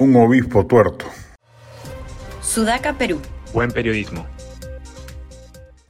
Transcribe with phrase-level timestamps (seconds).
[0.00, 1.06] Un obispo tuerto.
[2.40, 3.20] Sudaca, Perú.
[3.52, 4.26] Buen periodismo.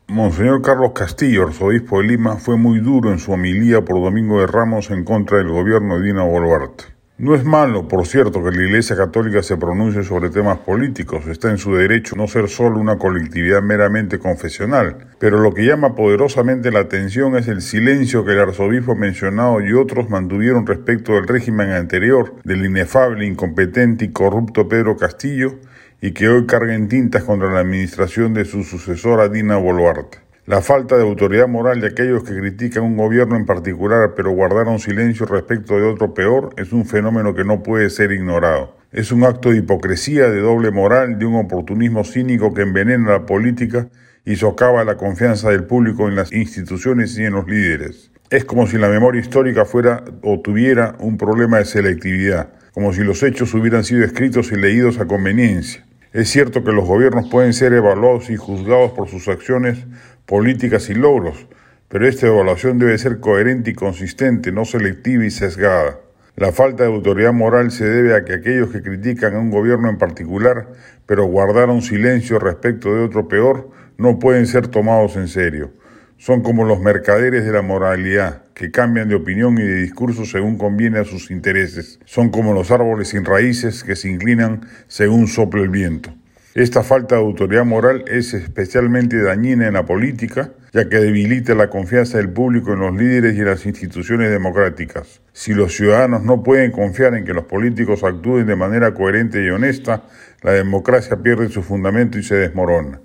[0.07, 4.47] Monseñor Carlos Castillo, arzobispo de Lima, fue muy duro en su homilía por Domingo de
[4.47, 6.98] Ramos en contra del gobierno de Dina Boluarte.
[7.21, 11.51] No es malo, por cierto, que la Iglesia Católica se pronuncie sobre temas políticos, está
[11.51, 16.71] en su derecho no ser solo una colectividad meramente confesional, pero lo que llama poderosamente
[16.71, 21.73] la atención es el silencio que el arzobispo mencionado y otros mantuvieron respecto del régimen
[21.73, 25.57] anterior, del inefable, incompetente y corrupto Pedro Castillo,
[26.01, 30.28] y que hoy carguen tintas contra la administración de su sucesora Dina Boluarte.
[30.49, 34.79] La falta de autoridad moral de aquellos que critican un gobierno en particular pero guardaron
[34.79, 38.75] silencio respecto de otro peor es un fenómeno que no puede ser ignorado.
[38.91, 43.27] Es un acto de hipocresía, de doble moral, de un oportunismo cínico que envenena la
[43.27, 43.91] política
[44.25, 48.11] y socava la confianza del público en las instituciones y en los líderes.
[48.31, 53.05] Es como si la memoria histórica fuera o tuviera un problema de selectividad, como si
[53.05, 55.85] los hechos hubieran sido escritos y leídos a conveniencia.
[56.15, 59.85] Es cierto que los gobiernos pueden ser evaluados y juzgados por sus acciones
[60.29, 61.47] políticas y logros,
[61.89, 66.01] pero esta evaluación debe ser coherente y consistente, no selectiva y sesgada.
[66.37, 69.89] La falta de autoridad moral se debe a que aquellos que critican a un gobierno
[69.89, 70.69] en particular,
[71.07, 75.73] pero guardaron silencio respecto de otro peor, no pueden ser tomados en serio.
[76.19, 80.59] Son como los mercaderes de la moralidad, que cambian de opinión y de discurso según
[80.59, 82.01] conviene a sus intereses.
[82.05, 86.18] Son como los árboles sin raíces que se inclinan según sople el viento.
[86.59, 91.71] Esta falta de autoridad moral es especialmente dañina en la política, ya que debilita la
[91.71, 95.21] confianza del público en los líderes y en las instituciones democráticas.
[95.33, 99.51] Si los ciudadanos no pueden confiar en que los políticos actúen de manera coherente y
[99.51, 100.03] honesta,
[100.43, 102.99] la democracia pierde su fundamento y se desmorona.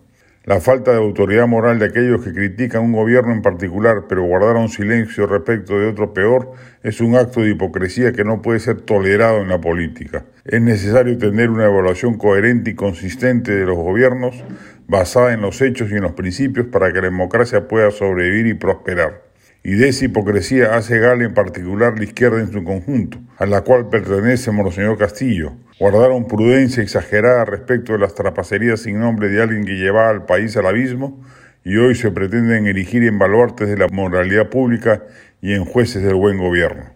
[0.45, 4.67] La falta de autoridad moral de aquellos que critican un gobierno en particular pero guardaron
[4.67, 6.51] silencio respecto de otro peor
[6.83, 10.25] es un acto de hipocresía que no puede ser tolerado en la política.
[10.43, 14.43] Es necesario tener una evaluación coherente y consistente de los gobiernos
[14.85, 18.53] basada en los hechos y en los principios para que la democracia pueda sobrevivir y
[18.53, 19.33] prosperar
[19.63, 23.61] y de esa hipocresía hace gala en particular la izquierda en su conjunto, a la
[23.61, 25.53] cual pertenece Monseñor Castillo.
[25.79, 30.55] Guardaron prudencia exagerada respecto de las trapacerías sin nombre de alguien que llevaba al país
[30.57, 31.21] al abismo
[31.63, 35.03] y hoy se pretenden erigir en baluartes de la moralidad pública
[35.41, 36.91] y en jueces del buen gobierno.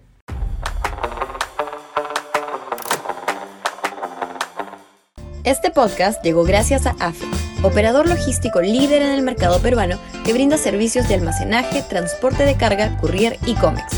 [5.44, 7.26] Este podcast llegó gracias a AFE,
[7.64, 12.98] operador logístico líder en el mercado peruano que brinda servicios de almacenaje, transporte de carga,
[12.98, 13.98] courier y cómics.